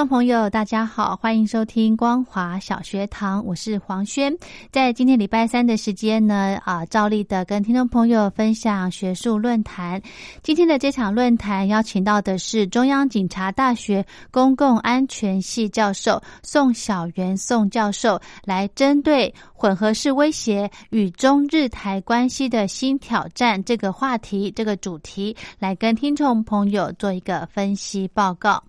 [0.00, 4.34] 众朋友，大家好，欢迎收听光华小学堂，我是黄轩。
[4.72, 10.00] 在今天礼拜三的时间呢，啊，照例的跟听众朋友分享学术论坛。
[10.42, 28.62] 今天的这场论坛邀请到的是中央警察大学公共安全系教授宋小元宋教授，来针对混合式威胁与中日台关系的新挑战这个话题、这个主题，来跟听众朋友做一个分析报告。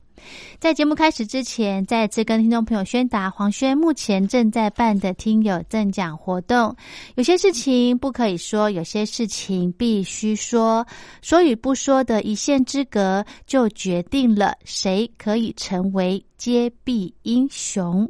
[0.60, 6.76] 在节目开始之前，再次跟听众朋友宣达，黄轩目前正在办的听友赠奖活动。
[7.16, 10.86] 有些事情不可以说，有些事情必须说。
[11.22, 18.08] 说与不说的一线之隔，就决定了谁可以成为揭弊英雄。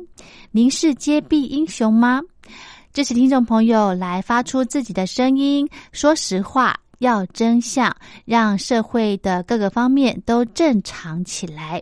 [0.51, 2.21] 您是揭弊英雄吗？
[2.93, 7.95] 支持听众朋友来发出自己的声音，说实话，要真相，
[8.25, 11.81] 让社会的各个方面都正常起来。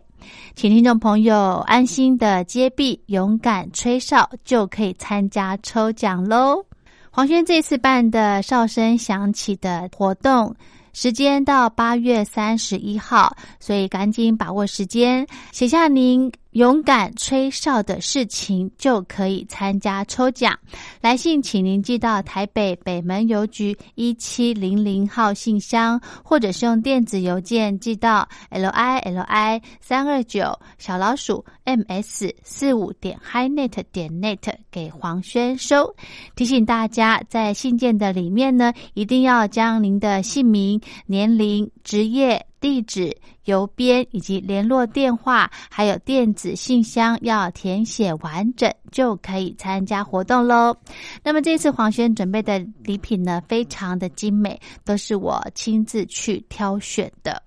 [0.55, 6.63] 请听众朋友安心的接币，勇敢吹哨，就可以参加抽奖喽！
[7.11, 10.55] 黄轩这次办的哨声响起的活动，
[10.93, 16.31] 时间到八月三十一号，所以赶紧把握时间，写下您。
[16.51, 20.57] 勇敢吹哨的事情就可以参加抽奖。
[20.99, 35.95] 来信请您寄到台北北门邮局一七零零号信箱，或者是用电子邮件寄到 l i l i 三二九小老鼠 m s 四五点 highnet 点 net 给黄轩收。
[36.35, 42.48] 提醒大家，在信件的里面呢，一定要将您的姓名、年龄、职业。
[42.59, 43.15] 地址、
[43.45, 50.75] 邮编以及联络电话，还有电子信箱要填写完整，就可以参加活动喽。
[51.23, 57.41] 那么这次黄轩准备的礼品呢，非常的精美，都是我亲自去挑选的。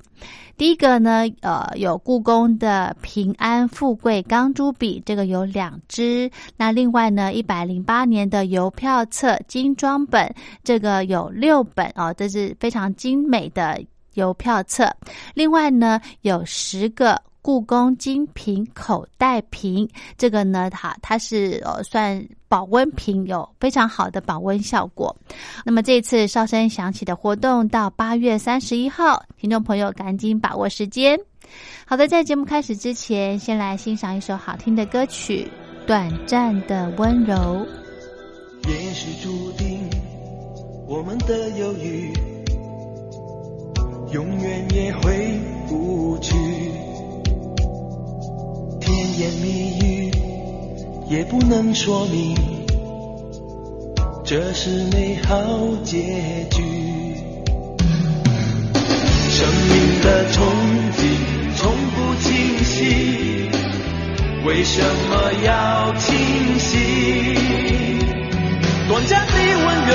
[0.57, 6.31] 第一个呢，呃，有故宫的平安富贵钢珠笔，这个有两支。
[6.57, 13.83] 那另外呢，一百零八年的邮票册精装本，这个有六本哦，这是非常精美的。
[14.15, 14.95] 邮票册，
[15.35, 25.17] 另外呢有十个故宫精品口袋瓶，这个呢它它是呃算保温瓶，有非常好的保温效果。
[25.65, 31.19] 那么这次哨声响起的活动到八月三十一号，听众朋友赶紧把握时间。
[31.85, 35.51] 好的，在节目开始之前，先来欣赏一首好听的歌曲
[35.87, 37.35] 《短暂的温柔》。
[38.69, 39.91] 也许注定
[40.87, 42.13] 我们的犹豫。
[44.13, 46.35] 永远也回不去，
[48.79, 50.11] 甜言蜜语
[51.09, 52.37] 也不能说明，
[54.23, 55.35] 这是美好
[55.83, 56.63] 结局。
[59.31, 60.43] 生命的憧
[60.99, 61.01] 憬
[61.57, 63.49] 从不清晰，
[64.45, 66.15] 为什么要清
[66.59, 66.77] 晰？
[68.89, 69.95] 短暂的温柔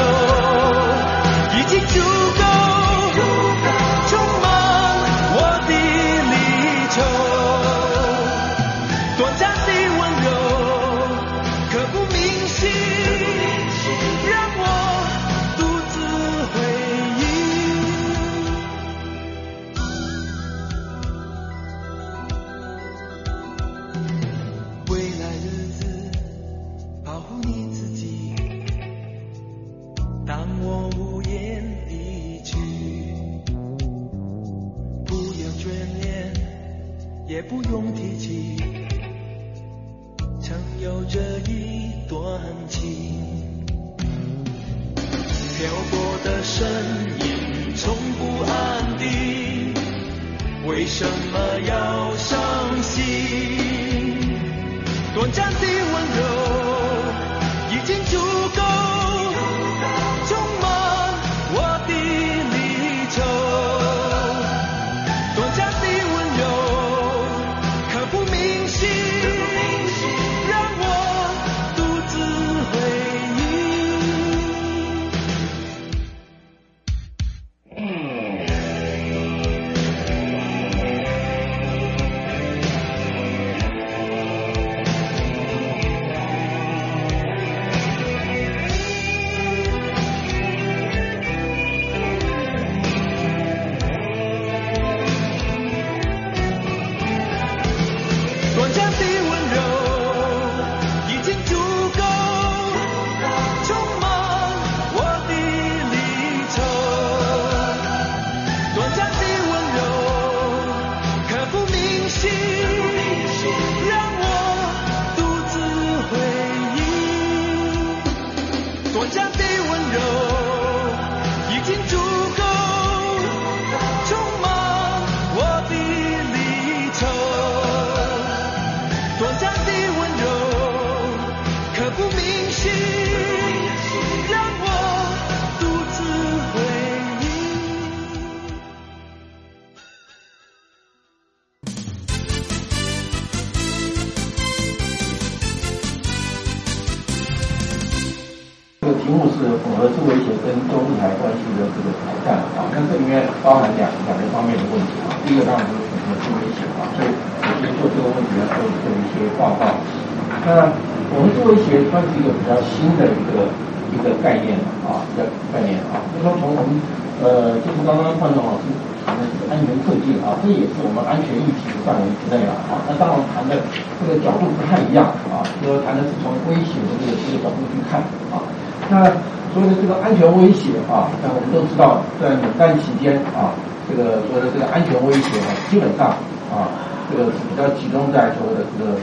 [161.97, 163.49] 它是一个比较新的一个
[163.89, 164.53] 一个概念
[164.85, 166.77] 啊，一个概念啊，就说从我们
[167.25, 168.69] 呃，就是刚刚范总老师
[169.01, 172.77] 谈的这个安全科技啊，这也是我们安全议题的范围之内了啊。
[172.85, 173.57] 那当然谈的
[173.97, 177.97] 这个角度不太一样啊，就说谈的是从威胁的这个这个角度去看
[178.29, 178.45] 啊。
[178.93, 179.09] 那
[179.49, 183.57] 所谓的这个安全威胁啊，那我们都知道，在冷战期间啊，
[183.89, 186.13] 这个所谓的这个安全威胁啊，基本上
[186.53, 186.69] 啊，
[187.09, 188.93] 这个是比较集中在所谓的这个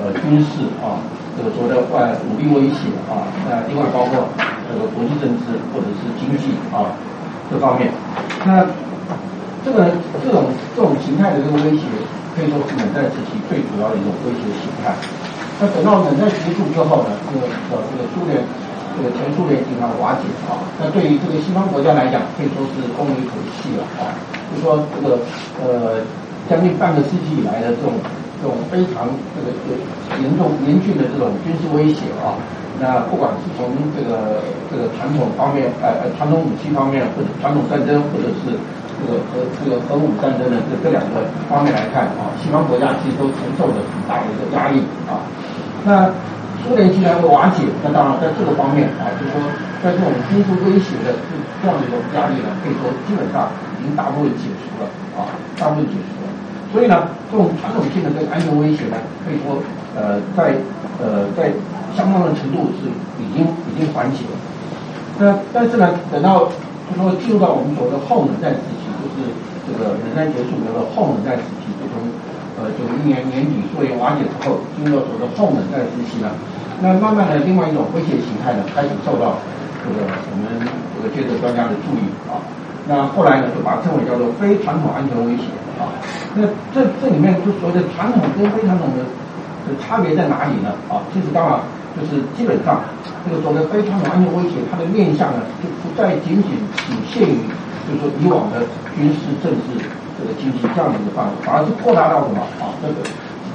[0.00, 0.96] 呃军事啊，
[1.38, 4.26] 这个所谓的外武力威胁啊，那另外包括
[4.66, 6.90] 这个国际政治或者是经济啊
[7.46, 7.94] 这方面。
[8.42, 8.66] 那
[9.62, 9.86] 这个
[10.18, 11.86] 这种这种形态的这个威胁，
[12.34, 14.90] 可以说是冷战时期最主要的一种威胁形态。
[15.62, 18.42] 那等到冷战结束之后呢，这个这个苏联
[18.98, 24.10] 这个前苏联集团瓦解啊，那对于这个西方国家来讲，可以说是松了一口气了啊。
[24.50, 25.22] 就说这个
[25.62, 26.02] 呃
[26.50, 27.94] 将近半个世纪以来的这种
[28.38, 29.50] 这种非常这个
[30.22, 32.38] 严重严峻的这种军事威胁啊，
[32.78, 34.38] 那不管是从这个
[34.70, 38.54] 这个传统方面，呃呃传统武器方面，或者传统战争，或者是
[38.94, 45.18] 这个核这个核武战争的这这两个方面来看啊，西方国家其实都承受着很大的一个压力啊。
[45.82, 46.06] 那
[46.62, 49.42] 苏联既然会瓦解，那当然在这个方面啊，就是说
[49.82, 51.14] 在这种军事威胁的
[51.58, 54.86] 这样的一种压力呢，可以说基本上已经大部分解除了
[55.18, 55.26] 啊，
[55.58, 56.17] 大部分解除。
[56.72, 59.56] 所以呢，这种传统性的这个安全威胁呢，可以说
[59.96, 60.52] 呃在
[61.00, 61.52] 呃在
[61.96, 64.36] 相当的程度是已经已经缓解了。
[65.18, 66.46] 那但是呢，等到
[66.86, 69.32] 就说进入到我们所谓的后冷战时期，就是
[69.64, 72.04] 这个冷战结束以后的后冷战时期，就从
[72.60, 76.28] 呃九一年年底苏联瓦解之后，进入到所谓的后冷战时期呢，
[76.84, 79.40] 那慢慢的另外一种威胁形态呢，开始受到
[79.80, 82.38] 这个我们这个学者专家的注意啊。
[82.88, 85.44] 那后来呢，就把它称为叫做非传统安全威胁
[85.76, 85.92] 啊。
[86.34, 89.04] 那这这里面就所谓的传统跟非传统的
[89.68, 90.72] 的差别在哪里呢？
[90.88, 91.60] 啊，其实当然
[91.92, 92.80] 就是基本上
[93.28, 96.56] 这个所谓的非传统安全威胁，它的面向呢，就不再仅仅
[96.88, 97.36] 仅限于
[97.84, 98.64] 就是说以往的
[98.96, 99.84] 军事、政治、
[100.16, 102.72] 这个经济这样的一个范围，反而是扩大到什么啊？
[102.80, 103.04] 这个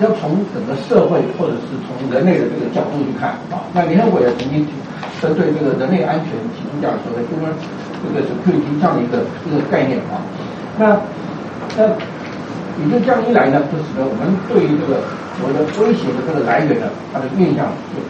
[0.01, 3.65] 要从整个社会或者是从人类的这个角度去看啊。
[3.73, 4.61] 那联合国也曾经
[5.23, 7.55] 针对这个人类安全提出这样说的 human
[8.03, 10.19] 这个 security 这样的一个一个概念啊。
[10.75, 10.99] 那
[11.79, 11.87] 那
[12.75, 14.99] 也就这样一来呢，就使得我们对于这个
[15.39, 18.03] 所谓的威胁的这个来源呢，它的面向就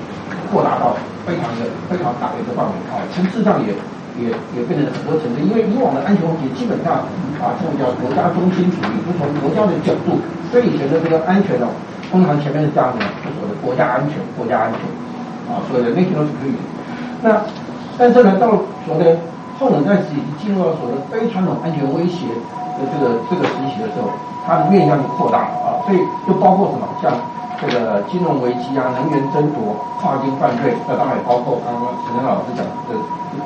[0.50, 0.98] 扩大到
[1.30, 3.78] 非常的非常大的一个范围啊，层次上也
[4.18, 5.44] 也也变成很多层次。
[5.46, 7.06] 因为以往的安全问题基本上
[7.38, 10.18] 啊，这种叫国家中心主义，就从国家的角度，
[10.50, 11.70] 所以以前的这个安全呢，
[12.10, 14.82] 通常前面是这样的，就所谓的国家安全，国家安全
[15.52, 16.73] 啊，所谓的 national security。
[17.24, 17.40] 那
[17.98, 18.52] 但是呢，到
[18.86, 19.16] 所谓的
[19.58, 22.28] 后冷战时期进入到所谓非传统安全威胁
[22.76, 24.12] 的这个这个时期的时候，
[24.46, 27.16] 它的面向就扩大了啊，所以就包括什么像
[27.62, 32.92] 这个金融危机啊、能源争夺、跨境犯罪，那当然也包括刚刚陈晨老师讲的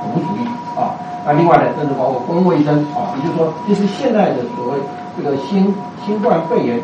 [0.02, 0.98] 恐怖主义啊。
[1.28, 4.80] 那另外呢，甚至包括公共卫生啊，也就是说，其实现在的所谓
[5.14, 5.70] 这个新
[6.04, 6.82] 新冠肺炎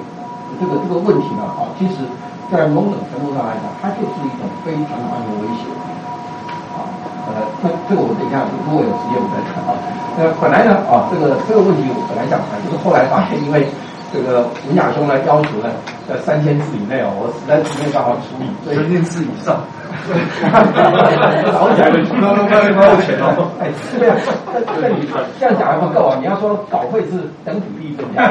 [0.59, 2.05] 这个这个问题呢啊，其实
[2.51, 5.65] 在某种程度上来讲，它就是一种非传统安全威胁。
[7.25, 9.71] 呃，这这个我们等一下如果有时间我们再谈啊。
[10.15, 13.65] 那本来呢啊，这个这个问题我本来想谈，就是后来发现，因为
[14.11, 15.71] 这个文雅兄呢要求呢
[16.07, 19.57] 在三千字以内哦，我实在是没有办法处理，所 以三千字以上。
[21.53, 23.47] 早起来的，那那那那钱哦。
[23.61, 24.15] 哎，对呀，
[24.51, 25.07] 那那你
[25.39, 26.17] 这样讲还不够啊！
[26.19, 28.27] 你要说稿费是等比例增加，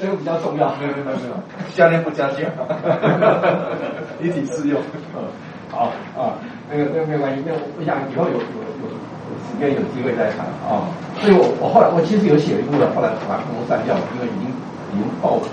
[0.00, 0.68] 这个比较重要。
[0.78, 1.34] 没有没有没有，
[1.74, 2.44] 下面不加价，
[4.20, 4.80] 一体适用。
[5.74, 6.38] 好啊，
[6.70, 10.86] 那个那个没有关系，那我想以后有有有有时间有机会再谈啊。
[11.18, 14.46] 所以我我后来我其实有写一部的，后来把它通通删掉了，因为已经
[14.94, 15.46] 已经爆了，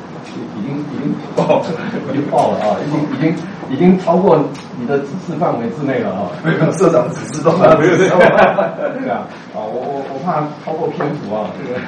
[0.54, 1.58] 已经已经爆
[2.06, 3.34] 已经爆了啊，已经已经
[3.74, 4.38] 已经超过
[4.78, 6.30] 你的指示范围之内了啊。
[6.46, 8.14] 没有社长指示都没有这样。
[8.78, 9.26] 对啊，
[9.58, 11.82] 啊我我我怕超过篇幅啊，这个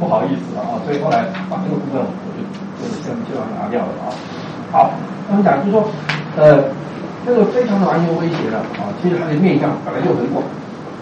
[0.00, 2.40] 不好意思了啊，所以后来把这个部分我就
[2.80, 4.08] 就先就要拿掉了啊。
[4.72, 4.90] 好，
[5.28, 5.84] 那么讲就是说
[6.36, 6.64] 呃。
[7.24, 10.44] 这个非常的安全威胁了，啊，其实它的面向本来就很广，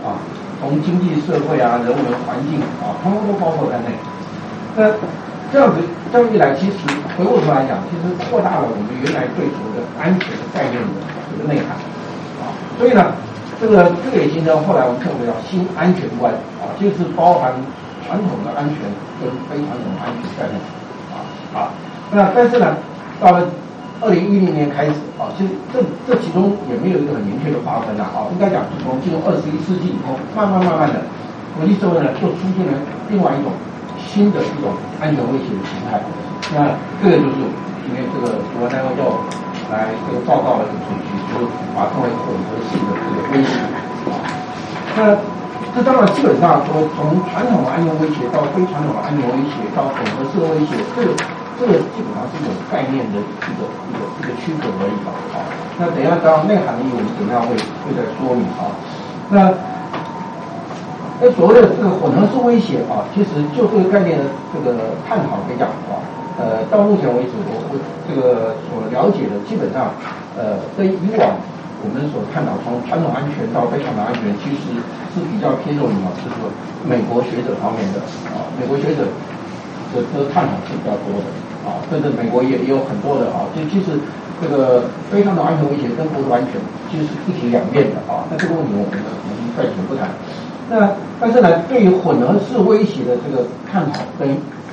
[0.06, 0.14] 啊，
[0.60, 3.90] 从经济社会啊、人文环境啊，通通都包括在内。
[4.76, 4.86] 那
[5.52, 6.78] 这样子这样一来，其实
[7.18, 10.88] 回过头来讲，其实扩大了我们原来对所谓的安全的概念的
[11.34, 11.74] 这个内涵，
[12.38, 13.12] 啊，所以呢，
[13.60, 17.50] 这个这个也形成后来我们称为叫新安全观，啊，就是包含
[18.06, 18.78] 传统的安全
[19.18, 20.56] 跟非传统安全概念，
[21.10, 21.74] 啊，啊，
[22.14, 22.76] 那但是呢，
[23.18, 23.42] 到了。
[24.02, 31.06] 二零一零年开始啊，其实这这其中也没有一个很明确的划分呐啊，应该讲从进入二十一世纪以后，慢慢慢慢的，
[31.54, 32.74] 国际社会呢就出现了
[33.06, 33.54] 另外一种
[34.02, 36.02] 新的一种安全威胁的形态。
[36.50, 37.46] 那这个就是
[37.86, 39.06] 今天这个主要单位要
[39.70, 43.54] 来这个报告的一个程序，就是把它称为混合式的这个威胁
[44.10, 44.18] 啊。
[44.98, 45.14] 那
[45.78, 51.14] 这当然基本上说，从传统的安全威胁到非传统的安全威胁到混合式威胁，这个。
[51.62, 55.46] 这个基本上是一种概念的一个一个一个区隔而已吧，啊，
[55.78, 57.54] 那等一下到内涵的义，我们等下会
[57.86, 58.66] 会再说明啊。
[59.30, 59.54] 那
[61.22, 66.02] 那所谓的这个混合式威胁啊，其实就这个概念的这个探讨来讲啊，
[66.34, 67.78] 呃，到目前为止我我
[68.10, 69.94] 这个所了解的基本上，
[70.34, 71.38] 呃，跟以往
[71.78, 74.82] 我们所探讨从传统安全到非传统安全，其实
[75.14, 76.42] 是比较偏重于啊，就是
[76.82, 78.02] 美国学者方面的
[78.34, 79.06] 啊，美国学者。
[79.92, 81.28] 这这探讨是比较多的
[81.64, 83.98] 啊，甚至美国也也有很多的啊，就其实
[84.40, 88.24] 这个非常的安全威胁跟国土安全其实是一体两面的啊。
[88.30, 90.10] 那这个问题我们我们暂且不谈。
[90.70, 90.90] 那
[91.20, 94.28] 但是呢，对于混合式威胁的这个探讨跟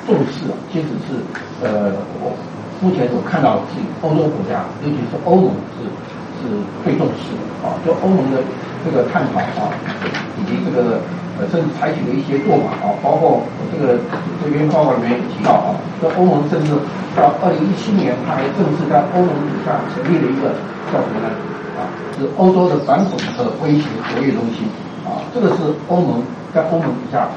[0.08, 1.20] 重视啊，其实是
[1.62, 1.92] 呃
[2.22, 2.32] 我
[2.82, 5.86] 目前所看到的是欧洲国家，尤其是欧盟是
[6.40, 6.48] 是
[6.84, 8.40] 最重视的啊，就欧盟的
[8.84, 9.70] 这个探讨啊，
[10.40, 11.00] 以及这个
[11.40, 11.48] 呃。
[11.52, 13.40] 甚至采取的一些做法啊，包括
[13.72, 13.96] 这个
[14.44, 16.76] 这篇报告里面有提到啊，说欧盟甚至
[17.16, 20.52] 到二零一七年，它还正式在欧盟底下成立了一个
[20.92, 21.32] 叫什么呢？
[21.80, 21.88] 啊，
[22.20, 24.68] 是欧洲的反恐和威胁活跃中心
[25.08, 26.22] 啊，这个是欧盟
[26.54, 27.28] 在欧盟底下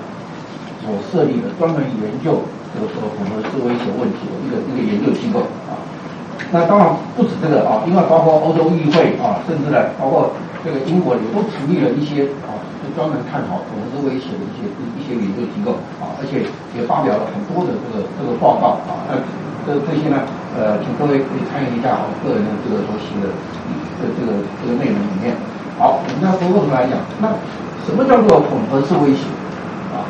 [0.82, 2.42] 所设立的专门研究
[2.74, 5.38] 这个说混合式威胁问题的一个一个研究机构
[5.70, 5.78] 啊。
[6.50, 10.32] 那当然不止这个啊，另外包括欧洲议会啊，甚至呢包括
[10.64, 12.58] 这个英国也都成立了一些啊。
[12.82, 14.66] 就专门探讨混合威胁的一些
[14.98, 16.42] 一些研究机构啊，而且
[16.74, 19.06] 也发表了很多的这个这个报告啊。
[19.06, 19.14] 那
[19.62, 20.18] 这这些呢，
[20.58, 23.30] 呃，请各位可以参与一下我个人的这个所写的
[24.02, 25.30] 这这个这个内容里面。
[25.78, 27.30] 好，我们再回过头来讲，那
[27.86, 29.30] 什么叫做混合式威胁
[29.94, 30.02] 啊？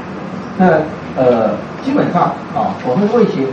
[0.56, 0.80] 那
[1.20, 1.52] 呃，
[1.84, 3.44] 基本上啊，混合威胁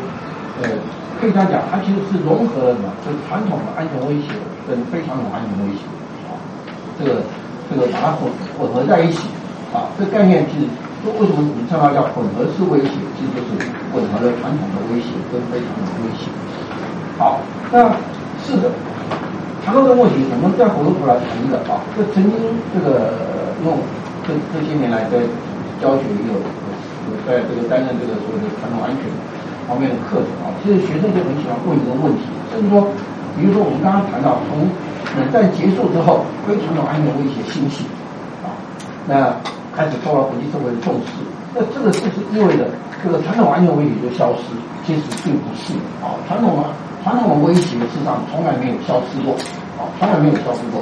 [0.64, 0.80] 呃，
[1.20, 2.88] 可以这样讲，它其实是融合了什么？
[3.06, 4.32] 就是传统的安全威胁
[4.68, 5.84] 跟非传统安全威胁
[6.32, 6.34] 啊，
[6.98, 7.22] 这个。
[7.70, 8.26] 这个把它混
[8.58, 9.30] 混合在一起，
[9.70, 10.66] 啊，这概念其实
[11.06, 13.62] 就为什么我们称它叫混合式威胁，其实就是
[13.94, 16.34] 混合了传统的威胁跟非传统的威胁。
[17.22, 17.38] 好，
[17.70, 17.94] 那
[18.42, 18.74] 是的，
[19.62, 22.34] 谈到这个问题，我们再回过头来谈一个啊，这曾经
[22.74, 23.14] 这个
[23.62, 23.78] 用
[24.26, 25.22] 这这些年来在
[25.78, 29.06] 教学也有有在这个担任这个所谓的传统安全
[29.70, 32.90] 方面的课程啊，其实学生就很喜欢问一个问题，就是说，
[33.38, 34.66] 比如说我们刚刚谈到从
[35.14, 37.86] 冷战结束之后，非传统安全威胁兴起，
[38.42, 38.50] 啊，
[39.06, 39.30] 那
[39.78, 41.22] 开始受到国际社会的重视。
[41.54, 42.66] 那这个是不是意味着
[43.04, 44.58] 这个传统安全威胁就消失？
[44.86, 46.66] 其实并不是啊，传统的
[47.04, 49.34] 传统的威胁事实上从来没有消失过，
[49.78, 50.82] 啊，从来没有消失过。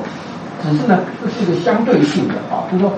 [0.63, 2.91] 只是呢，这是一个相对性的啊，就是说，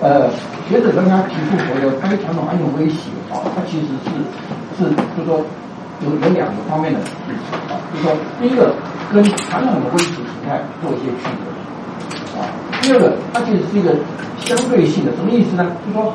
[0.00, 0.30] 呃，
[0.68, 4.10] 学者刚刚提出所谓的非传统安全威胁啊，它其实是
[4.82, 5.40] 是就是说
[6.00, 6.98] 有有两个方面的
[7.68, 8.74] 啊，就是说第一个
[9.12, 12.48] 跟传统的威胁形态做一些区隔啊，
[12.80, 13.94] 第二个它其实是一个
[14.44, 15.66] 相对性的，什么意思呢？
[15.86, 16.12] 就是说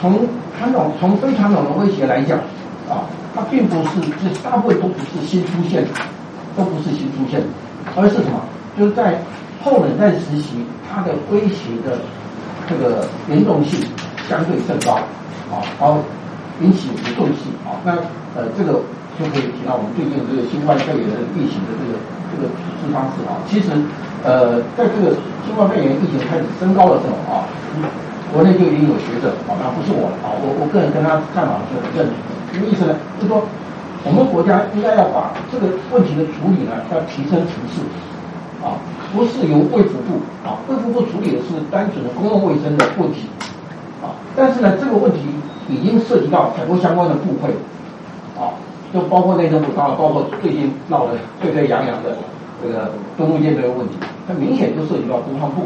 [0.00, 0.26] 从
[0.58, 2.38] 传统从非传统的威胁来讲
[2.88, 5.90] 啊，它并不是这大部分都不是新出现的，
[6.56, 7.46] 都不是新出现的，
[7.96, 8.40] 而是什么？
[8.78, 9.20] 就是在
[9.62, 11.98] 后冷战时期，它的威胁的
[12.68, 13.80] 这个严重性
[14.28, 14.94] 相对更高
[15.52, 15.98] 啊，然后
[16.60, 17.76] 引起不重视啊。
[17.84, 17.96] 那
[18.36, 18.80] 呃，这个
[19.18, 21.98] 就可以提到我们最近这个新冠肺炎的疫情的这个
[22.30, 23.40] 这个处置方式啊。
[23.48, 23.72] 其实
[24.22, 27.48] 呃，在这个新冠肺炎疫情开始升高的时候啊，
[28.32, 32.14] 国内就已经有学者啊，那不是我啊，我我个人跟他看法是很认同。
[32.52, 32.94] 什么意思呢？
[33.18, 33.42] 就是说
[34.04, 37.82] 我们国家应该要把这个问题的处理呢，要提升层次。
[38.60, 38.76] 啊，
[39.16, 43.24] 不是由卫福部啊，卫福部处理的是单纯的公共卫生的问题
[44.04, 45.20] 啊，但是呢，这个问题
[45.70, 47.48] 已经涉及到很多相关的部会
[48.36, 48.50] 啊，
[48.92, 52.16] 就包括内政部，当然包括最近闹得沸沸扬扬的
[52.62, 53.94] 这个东木舰这个问题，
[54.26, 55.62] 它明显就涉及到国防部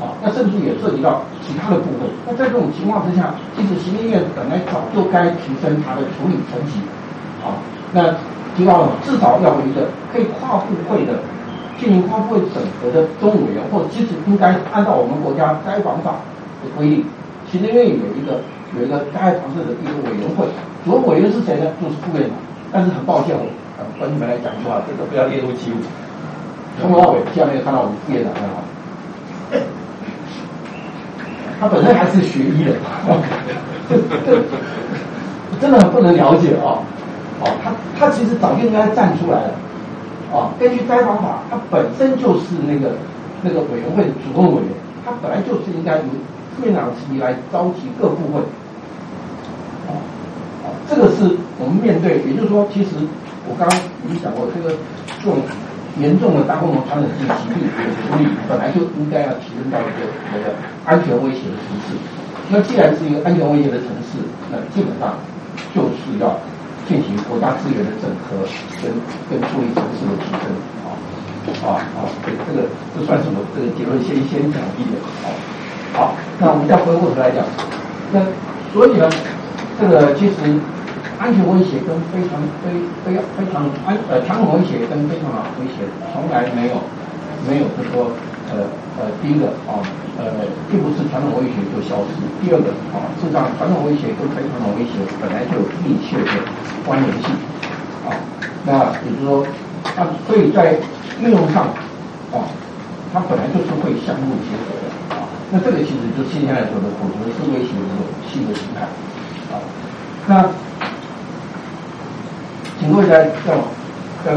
[0.00, 2.08] 啊，那甚至也涉及到其他的部会。
[2.26, 6.80] 那在这种情况之下，其实行政院本来早就该提升它的处理层级
[7.44, 7.54] 啊，
[7.92, 8.16] 那
[8.56, 11.12] 提高了至少要有一个可以跨部会的。
[11.80, 16.16] 进行跨部会整合的中委员，或者其实应该按照我们国家该防法
[16.62, 17.04] 的规定，
[17.50, 18.38] 行政院有一个
[18.78, 20.46] 有一个灾害防的一个委员会，
[20.84, 21.66] 主任委员是谁呢？
[21.80, 22.36] 就是副院长。
[22.72, 23.42] 但是很抱歉，我
[23.78, 25.76] 呃跟你们来讲的话，这个不要列入记录。
[26.80, 28.62] 从头到尾，下面看到我们副院长很好，
[31.60, 32.72] 他本身还是学医的，
[35.60, 36.78] 真的很不能了解啊！
[37.42, 39.50] 哦，他他其实早就应该站出来了。
[40.30, 42.92] 哦，根据灾防法，他本身就是那个
[43.42, 44.70] 那个委员会的主任委员，
[45.04, 46.04] 他本来就是应该由
[46.56, 48.40] 副院长级来召集各部会。
[50.88, 52.96] 这个是我们面对，也就是说，其实
[53.48, 53.74] 我刚刚
[54.06, 54.72] 已经讲过，这个
[55.18, 55.42] 这种
[55.98, 60.54] 严重的大规模传染性疾病的处理，本来就应该要提升到一个那个
[60.86, 61.98] 安全威胁的层次。
[62.48, 65.18] 那既然是一个安全威胁的层次，那基本上
[65.74, 66.38] 就是要。
[66.88, 68.34] 进行国家资源的整合
[68.82, 68.90] 跟
[69.30, 70.50] 跟处理城市的提升
[70.82, 70.90] 啊
[71.62, 72.02] 啊啊！
[72.26, 72.66] 这这个
[72.98, 75.30] 这算什么这个结论先先讲一点啊。
[75.92, 77.44] 好，那我们再回过头来讲，
[78.10, 78.18] 那
[78.72, 79.08] 所以呢，
[79.80, 80.34] 这个其实
[81.18, 82.68] 安全威胁跟非常非
[83.02, 86.76] 非非常安呃传统威胁跟非常威胁从来没有
[87.48, 88.12] 没有就说
[88.52, 88.68] 呃
[89.00, 89.80] 呃第一个啊。
[90.20, 90.26] 呃，
[90.68, 92.20] 并不是传统威胁就消失。
[92.44, 96.44] 第二个啊，事实上，传统威胁跟非传统威胁本来就有密切的
[96.84, 97.32] 关联性
[98.04, 98.12] 啊。
[98.68, 99.46] 那也就是说，
[99.96, 100.76] 它所以在
[101.24, 101.72] 应用上
[102.36, 102.44] 啊，
[103.14, 105.24] 它本来就是会相互结合的啊。
[105.48, 108.84] 那这个其实就现在说的混合式威胁的这种新的形态
[109.50, 109.58] 啊。
[110.26, 110.46] 那
[112.78, 113.54] 请各位再再
[114.24, 114.32] 再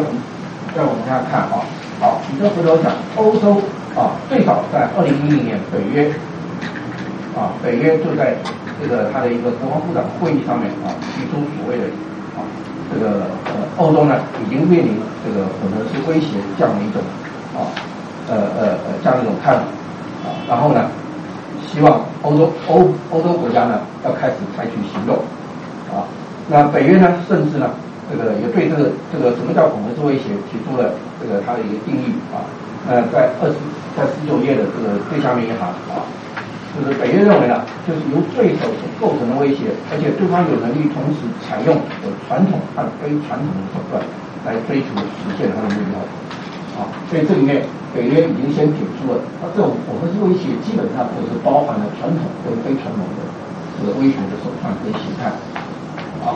[0.75, 1.63] 再往下看啊。
[1.99, 3.61] 好，你再回头讲欧洲。
[3.93, 6.09] 啊，最早在二零一零年，北约
[7.37, 8.33] 啊，北约就在
[8.81, 11.85] 这个他的一个国防部长会议上面啊，提出所谓的
[12.33, 12.41] 啊，
[12.89, 16.97] 这个呃，欧洲呢已经面临这个可能是威胁这样的一种
[17.53, 17.69] 啊，
[18.29, 19.61] 呃呃呃这样一种看法
[20.25, 20.89] 啊，然后呢，
[21.73, 25.17] 希望欧洲欧欧洲国家呢要开始采取行动
[25.89, 26.05] 啊，
[26.47, 27.71] 那北约呢，甚至呢，
[28.11, 32.45] 这个也对这个这个什么叫恐合式威胁提出了这个它的一个定义啊，
[32.87, 33.55] 呃，在二十。
[33.93, 36.01] 在十九页的这个最下面一行啊，
[36.73, 44.01] 就是北约认为呢，就是由对手所构成的威胁，而且对方有能力同时采用有传统和非传统的手段
[44.49, 46.01] 来追求实现他的目标。
[46.77, 46.87] 啊。
[47.09, 53.21] 所以这里面北约已经先指出了，它这种我们是威胁基本上都是包含了传统跟非传统的
[53.79, 55.33] 这个威胁的手段跟形态
[56.25, 56.33] 啊。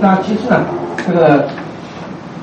[0.00, 0.62] 那其次呢，
[1.06, 1.48] 这个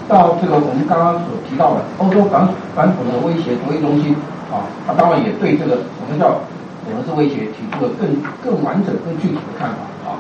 [0.07, 4.15] 到这个我们刚刚所提到的欧洲反反恐的威胁卓越中心。
[4.47, 6.39] 啊，他当然也对这个什么叫
[6.88, 8.07] 我们是威胁提出了更
[8.39, 10.15] 更完整、更具体的看法啊。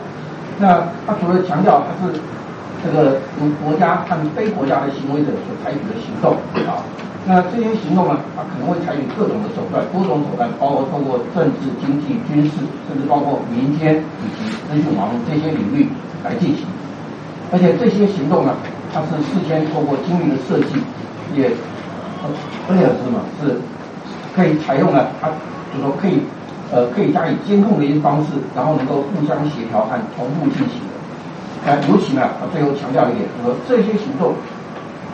[0.59, 2.19] 那他除了强调他是
[2.83, 6.35] 这个由国家和非国家的行为者所采取的行动
[6.67, 6.83] 啊，
[7.27, 15.89] 那这些行动呢，它可能会采取各种的手段、多种手段，包括通过政治、经济、军事，甚至包括民间以及资讯网络这些领域
[16.23, 16.65] 来进行。
[17.51, 18.55] 而且这些行动呢，
[18.93, 20.79] 它是事先透过精密的设计，
[21.35, 21.51] 也
[22.69, 23.19] 而且是什么？
[23.43, 23.59] 是。
[24.35, 25.27] 可以采用了，它
[25.73, 26.21] 就说可以，
[26.71, 30.95] 呃，可以加以监控的一些方式，然后能够互相协调和同步进行的。
[31.65, 34.33] 那尤其呢，他最后强调一点，就是说这些行动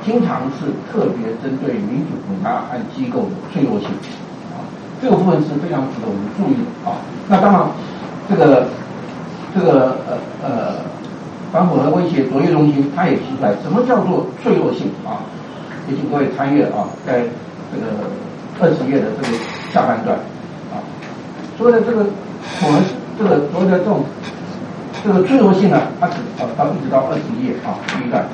[0.06, 3.88] 经常是特别针对民主国家和机构的脆弱性
[4.52, 4.60] 啊，
[5.02, 6.98] 这个部分是非常值得我们注意的啊。
[7.30, 7.66] 那当然，
[8.30, 8.68] 这个
[9.56, 10.76] 这个呃呃
[11.52, 15.24] 反混合威胁卓越中心他也提出来，什么叫做脆弱性啊？
[15.88, 17.24] 也请各位参阅啊，在
[17.72, 17.88] 这个
[18.60, 19.38] 二十页的这个
[19.72, 20.18] 下半段
[20.72, 20.80] 啊，
[21.58, 22.06] 所谓的这个
[22.62, 22.84] 我们
[23.18, 24.04] 这个所谓的这种
[25.04, 28.26] 这个脆弱性呢，它只啊到一直到二十页啊第一段。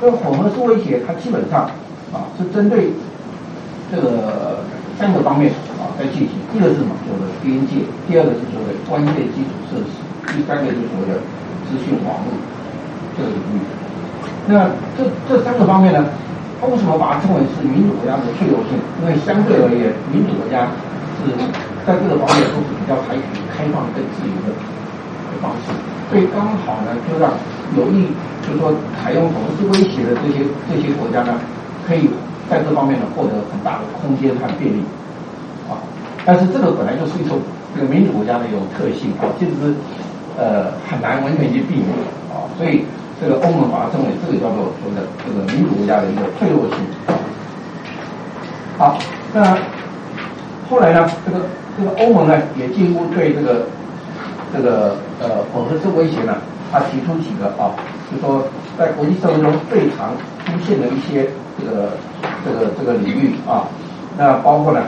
[0.00, 1.70] 这个混合式威胁，它基本上
[2.12, 2.92] 啊是针对
[3.90, 4.60] 这个
[4.98, 6.30] 三个方面啊在进行。
[6.54, 6.94] 一个是什么？
[7.04, 10.00] 所谓的边界；第二个是所谓的关键基础设施；
[10.32, 11.20] 第三个就是所谓的
[11.68, 12.32] 资讯网络
[13.18, 13.60] 这个领域。
[14.46, 16.06] 那这这三个方面呢，
[16.60, 18.78] 它为什么把它称为是民主国家的脆弱性？
[19.02, 20.72] 因为相对而言，民主国家
[21.20, 21.34] 是
[21.84, 24.54] 在各个方面都是比较采取开放跟自由的
[25.40, 25.72] 方式，
[26.10, 27.32] 所以刚好呢，就让
[27.76, 28.06] 有意。
[28.48, 30.40] 就是说，采用同时威胁的这些
[30.72, 31.34] 这些国家呢，
[31.86, 32.08] 可以
[32.48, 34.80] 在这方面呢获得很大的空间和便利
[35.68, 35.76] 啊。
[36.24, 37.36] 但是这个本来就是一种
[37.76, 39.52] 这个民主国家的一种特性啊，其实
[40.38, 41.92] 呃很难完全去避免
[42.32, 42.48] 啊。
[42.56, 42.86] 所以
[43.20, 46.78] 这个欧盟把它称为这个叫做说的这个民主国家的一个脆弱性。
[48.78, 48.96] 好，
[49.34, 49.58] 那
[50.70, 51.44] 后来呢，这个
[51.76, 53.66] 这个欧盟呢也几乎对这个
[54.54, 56.36] 这个呃混合式威胁呢，
[56.70, 57.74] 他提出几个啊。
[58.10, 58.42] 就说
[58.78, 61.28] 在国际社会中最常出现的一些
[61.58, 61.90] 这个
[62.42, 63.68] 这个这个领域啊，
[64.16, 64.80] 那包括呢，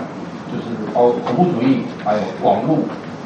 [0.48, 2.78] 就是包恐怖主义，还有网络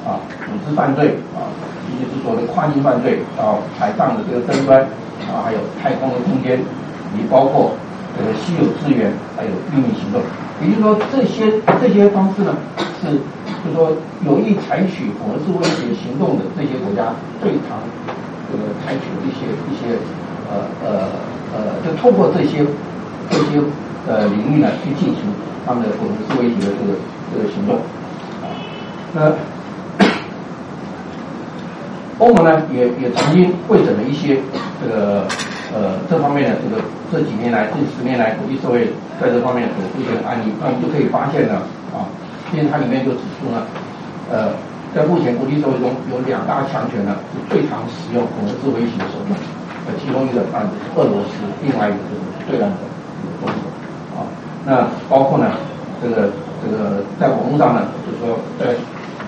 [0.04, 1.46] 啊，组织犯罪啊，
[1.86, 4.80] 以及是所谓的跨境犯罪到海上的这个争端
[5.30, 7.70] 啊，还有太空的空间，以及包括
[8.18, 10.20] 这个稀有资源，还有秘密行动。
[10.60, 12.56] 也就是说，这些这些方式呢，
[13.00, 13.20] 是
[13.64, 13.90] 就说
[14.24, 17.80] 有意采取混合式威胁行动的这些国家最常。
[18.46, 19.98] 这个采取一些一些
[20.48, 21.08] 呃呃
[21.50, 22.64] 呃，就透过这些
[23.28, 23.58] 这些
[24.06, 25.24] 呃领域呢去进行
[25.66, 26.94] 他们的混合式威胁的这个
[27.32, 27.74] 这个行动
[28.44, 28.46] 啊。
[29.12, 29.32] 那
[32.24, 34.38] 欧盟呢也也曾经会诊了一些
[34.80, 35.26] 这个
[35.74, 42.06] 呃这方面的这个这几年来近十年来国际社会在这方面所出现的案例，那我们就可以发现呢啊，
[42.54, 43.66] 因为它里面就指出呢
[44.30, 44.48] 呃。
[44.94, 49.34] 在目前国际社会中，有两大强权呢，是最常使用混合式威胁的手段。
[49.82, 52.78] 呃，其中一个当然是俄罗斯，另外一个就是对岸的
[53.42, 53.50] 中国。
[54.14, 54.22] 啊，
[54.62, 55.50] 那包括呢，
[55.98, 56.30] 这个
[56.62, 58.70] 这个在网络上呢，就是说在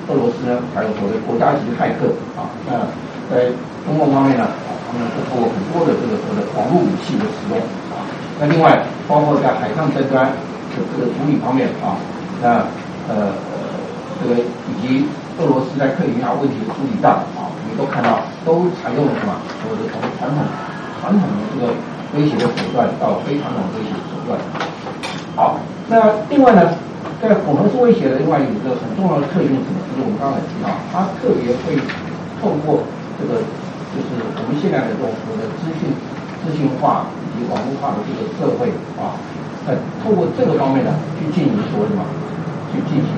[0.07, 2.47] 俄罗斯呢，还有所谓国家级骇客啊。
[2.63, 2.87] 那
[3.27, 3.51] 在
[3.83, 7.59] 中共方面呢，啊，他们是通过很多的这个所谓的网络武器的使用
[7.91, 8.07] 啊。
[8.39, 11.99] 那另外，包括在海上争端的这个处理方面啊，
[12.39, 12.63] 那
[13.09, 13.33] 呃
[14.23, 15.07] 这个以及。
[15.37, 19.37] 俄罗斯在克里米亚问题的处理上啊，我们都看到都采用了什么？
[19.61, 20.41] 所谓的从传统
[20.97, 21.77] 传统的这个
[22.17, 24.41] 威胁的手段到非传统威胁手段。
[25.37, 25.61] 好，
[25.93, 26.73] 那另外呢，
[27.21, 29.77] 在混合式威胁的另外有一个很重要的特性是什么？
[29.93, 31.77] 就是我们刚才提到，它特别会
[32.41, 32.81] 透过
[33.21, 33.45] 这个
[33.93, 35.93] 就是我们现在的这种所谓的资讯
[36.41, 39.21] 资讯化以及网络化的这个社会啊，
[39.69, 42.09] 在透过这个方面呢，去进行所谓的什么？
[42.77, 43.09] 去进行。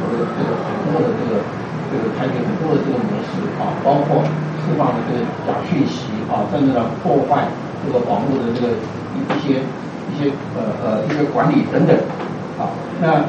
[0.00, 1.42] 所谓的这个很多的这个
[1.90, 4.22] 这个采取很多的这个模式啊，包括
[4.62, 7.50] 释放的这个假讯息啊，甚至呢破坏
[7.82, 8.78] 这个网络的这个
[9.18, 9.58] 一些
[10.06, 11.98] 一些呃呃一些管理等等
[12.62, 12.70] 啊，
[13.02, 13.26] 那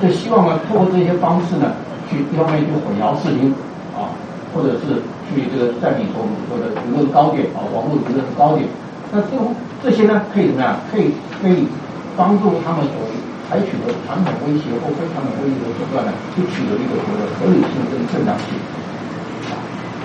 [0.00, 1.68] 就希望呢通过这些方式呢，
[2.08, 3.52] 去一方面去混淆视听
[3.92, 4.08] 啊，
[4.56, 8.64] 或者是去这个占领所说的舆论高点啊，网络舆论的高点，
[9.12, 10.80] 那这种这些呢可以怎么样？
[10.90, 11.68] 可以可以
[12.16, 13.04] 帮助他们所。
[13.50, 18.54] 采取的传统威胁或非传统威胁的手段呢，就取得一个所谓的合理性跟正当性。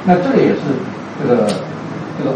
[0.03, 0.61] 那这个也是
[1.21, 1.45] 这个
[2.17, 2.33] 这个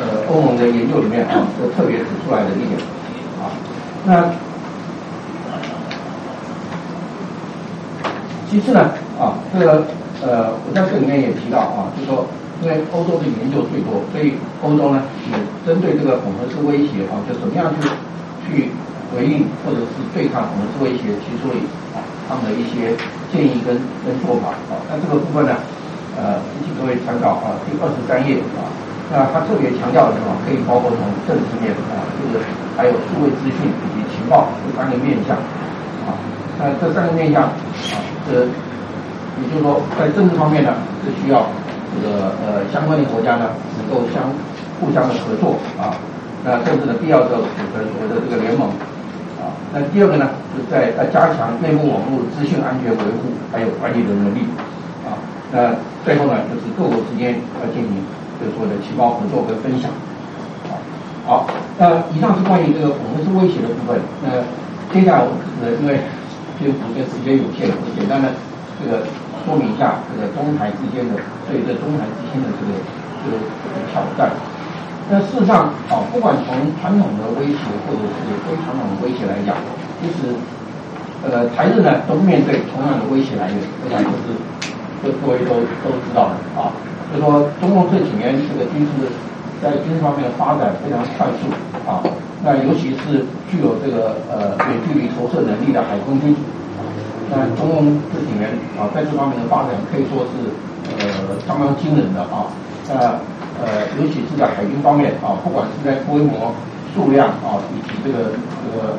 [0.00, 2.80] 呃欧盟的研究里面啊，都特别指出来的一点
[3.38, 3.46] 啊。
[4.04, 4.28] 那
[8.50, 9.84] 其次呢啊，这个
[10.20, 12.26] 呃我在这里面也提到啊，就说
[12.60, 14.34] 因为欧洲的研究最多，所以
[14.64, 17.86] 欧洲呢也针对这个混合式威胁啊，就怎么样去
[18.50, 18.70] 去。
[19.10, 21.50] 回应或者是对抗我们做一些提出
[21.94, 21.98] 啊
[22.30, 22.94] 他们的一些
[23.34, 23.74] 建议跟
[24.06, 25.58] 跟做法啊，那这个部分呢，
[26.14, 28.70] 呃，请各位参考啊第二十三页啊，
[29.10, 30.30] 那他特别强调的什么？
[30.46, 32.38] 可以包括从政治面啊，就是
[32.78, 35.34] 还有数位资讯以及情报这三个面向
[36.06, 36.14] 啊，
[36.58, 37.94] 那这三个面向啊，
[38.30, 38.46] 这
[39.42, 40.70] 也就是说在政治方面呢
[41.02, 41.46] 是需要
[41.90, 44.22] 这个呃相关的国家呢能够相
[44.78, 45.98] 互相的合作啊，
[46.44, 48.70] 那政治的必要时候组成所谓的这个联盟。
[49.72, 54.42] 那第二个呢，是在在加强内部网络资讯安全维护，还有管理的能力
[55.06, 55.14] 啊。
[55.52, 58.02] 那最后呢，就是各国之间要进行
[58.38, 59.90] 就是说的情报合作跟分享
[60.66, 60.74] 啊。
[61.26, 61.46] 好，
[61.78, 64.00] 那以上是关于这个恐吓式威胁的部分。
[64.26, 64.42] 那
[64.92, 65.30] 接下来我
[65.62, 66.02] 呃因为
[66.58, 68.34] 篇幅跟时间有限，我简单的
[68.82, 69.06] 这个
[69.46, 71.14] 说明一下这个中台之间的
[71.46, 72.74] 对这中台之间的这个
[73.22, 73.38] 这个
[73.94, 74.34] 挑战。
[75.10, 79.58] 那事实上，啊，不管从传统的威胁或者是非传统的威胁来讲，
[79.98, 80.30] 其实
[81.26, 84.30] 呃台日呢都面对同样的威胁来源，我想都是
[85.02, 86.70] 各各位都都知道的啊。
[87.10, 89.10] 就说中共这几年这个军事
[89.60, 91.50] 在军事方面的发展非常快速
[91.90, 92.06] 啊，
[92.46, 96.36] 那尤其是具有这个呃远距离投射能力的海空军，
[97.26, 98.46] 那中共这几年
[98.78, 100.54] 啊在这方面的发展可以说是
[101.02, 102.46] 呃相当惊人的啊，
[102.86, 103.18] 那呃
[103.60, 106.52] 呃尤其是在海军方面啊，不管是在规模、
[106.94, 108.96] 数量啊，以及这个这个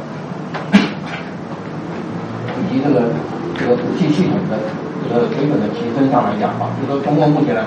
[2.57, 3.09] 以及这个
[3.57, 4.57] 这个武器系统的
[5.03, 7.63] 这个水准的提升上来讲啊，就说中共目前呢。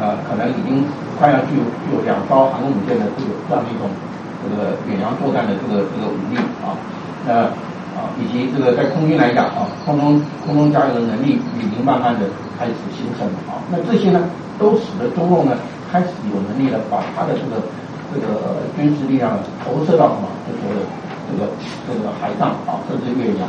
[0.00, 0.84] 呃，可能已经
[1.18, 3.90] 快要具有具有两艘航空母舰的这个这样的一种
[4.38, 6.78] 这个远洋作战的这个这个武力啊，
[7.26, 7.50] 那
[7.98, 14.22] 啊以及这个在空军来讲啊，空中空中加油的能力已经慢慢的开始形成啊，那这些呢
[14.56, 15.58] 都使得中共呢
[15.90, 17.62] 开始有能力了把他的这个
[18.12, 20.52] 这个军事力量投射到什么，这
[21.36, 21.48] 个
[21.86, 23.48] 这个海上啊，甚至越洋。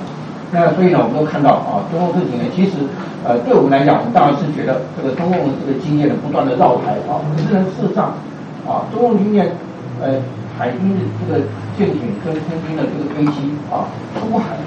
[0.51, 2.81] 那所以呢，我们都看到啊，中共这几年其实，
[3.23, 7.21] 呃，对我们来讲，我们当然是觉得这个中共的这个经验呢不断的绕台啊。
[7.31, 8.17] 可是呢，事实上，
[8.65, 9.53] 啊，中共经验，
[10.01, 10.17] 呃，
[10.57, 11.45] 海军的这个
[11.77, 13.85] 舰艇跟空军的这个飞机啊，
[14.17, 14.57] 出海，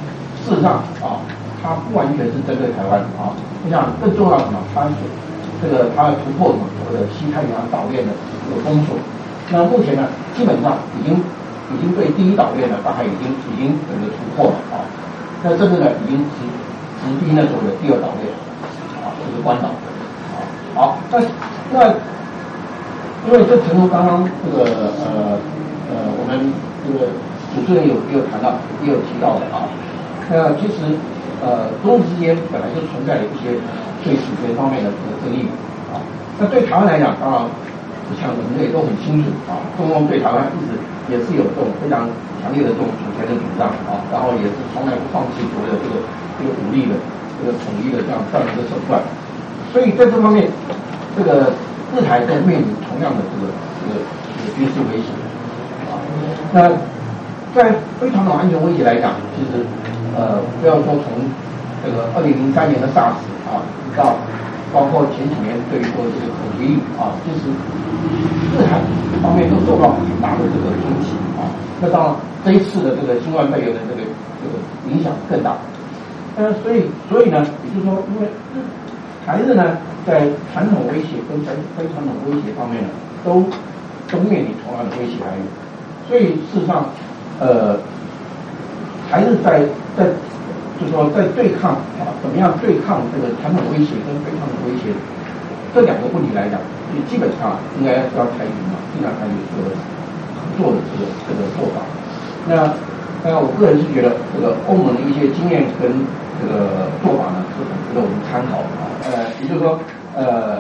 [0.47, 1.19] 事实上啊，
[1.61, 3.35] 它不完全是针对台湾啊。
[3.65, 4.59] 我想更重要的什么？
[4.73, 4.95] 它是
[5.63, 8.99] 这个它要突破什么所谓的西太平洋岛链的这个封锁。
[9.55, 11.15] 那目前呢，基本上已经
[11.71, 14.83] 已经对第一岛链呢，大概已经已经整个突破了啊。
[15.45, 16.43] 那这个呢，已经直
[16.99, 18.27] 直逼那所谓的第二岛链，
[19.05, 19.69] 啊，就是关岛，
[20.35, 20.43] 啊，
[20.75, 21.21] 好，那
[21.73, 21.95] 那
[23.27, 24.65] 因为这正如刚刚这个
[24.99, 25.39] 呃
[25.91, 27.11] 呃，我们这个
[27.55, 29.69] 主持人有也有谈到，也有提到的啊，
[30.31, 30.97] 那其实
[31.43, 33.59] 呃，中日之间本来就存在了一些
[34.05, 35.49] 对主权方面的这个争议，
[35.95, 35.99] 啊，
[36.39, 40.77] 那对台湾来讲，当然，我想我们也都很清楚啊，中共对台湾一直
[41.09, 42.11] 也是有这种非常。
[42.43, 46.03] 强烈的这种主权的主张啊，然后也是从来不放弃所谓的这个
[46.35, 46.99] 这个武力的
[47.39, 48.99] 这个统一的这样战略的手段，
[49.71, 50.51] 所以在这方面，
[51.15, 51.55] 这个
[51.95, 53.47] 日台都面临同样的这个
[53.79, 55.15] 这个这个军事威胁
[55.87, 56.03] 啊。
[56.51, 56.67] 那
[57.55, 57.71] 在
[58.03, 59.63] 非常的安全威胁来讲，其实
[60.19, 61.23] 呃不要说从
[61.87, 63.63] 这个二零零三年的 SARS 啊，
[63.97, 64.17] 到
[64.73, 67.51] 包括前几年对于说这个口蹄疫啊，就是
[68.53, 68.81] 日台
[69.23, 71.47] 方面都受到很大的这个冲击啊。
[71.81, 72.15] 那当然。
[72.45, 74.59] 这一次的这个新冠肺炎的这个这个
[74.93, 75.55] 影响更大，
[76.37, 78.27] 呃，所以所以呢，也就是说，因为
[79.25, 82.89] 台日呢在传统威胁跟非非传统威胁方面呢，
[83.25, 83.45] 都
[84.11, 85.47] 都面临同样的威胁来源，
[86.09, 86.87] 所以事实上，
[87.39, 87.77] 呃，
[89.09, 89.61] 台日在
[89.97, 90.07] 在
[90.81, 94.93] 就是说在对抗啊，怎么样对抗这个传统威胁跟非传统威胁
[95.75, 96.61] 这两个问题来讲，
[96.93, 99.73] 就基本上应该是要采取嘛，尽量采取这个
[100.37, 101.81] 合作的这个这个做法。
[102.49, 102.75] 那
[103.25, 105.89] 那我个人是觉得，这个欧盟的一些经验跟
[106.43, 108.71] 这个做法呢，是很值得我们参考的。
[109.07, 109.79] 呃，也就是说，
[110.19, 110.59] 呃，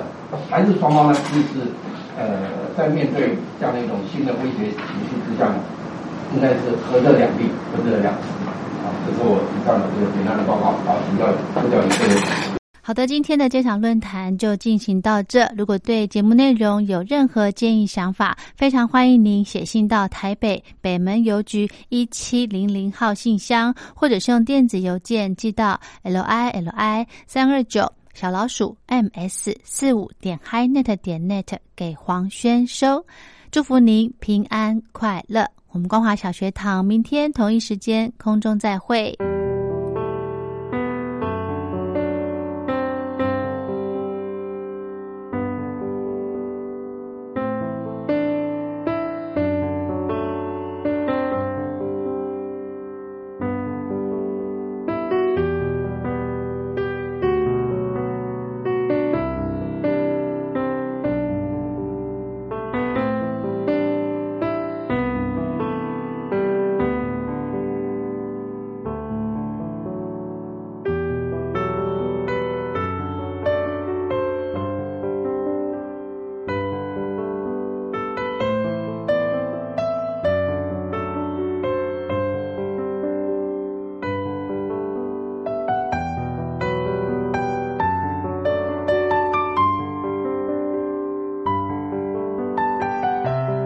[0.48, 1.66] 还是双方呢，其实
[2.14, 5.58] 呃，在面对这样的一种新的威胁形势之下呢，
[6.32, 8.30] 应该是合则两利，不得两失
[8.82, 8.90] 啊。
[9.06, 12.58] 这是我以上的这个简单的报告，好，请教副教授。
[12.84, 15.48] 好的，今天的这场论坛就进行到这。
[15.56, 33.06] 如果对节目内容有任何建议想法，非常欢迎您写信到台北北门邮局一七零零号信箱，或者是用电子邮件寄到 l i l i 三二九小老鼠 m s 四五点 highnet 点 net 给黄轩收。
[33.52, 35.46] 祝福您平安快乐。
[35.72, 39.16] 我们光华小学堂明天同一时间空中再会。